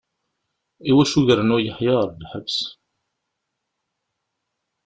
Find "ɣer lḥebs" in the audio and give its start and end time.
1.99-2.57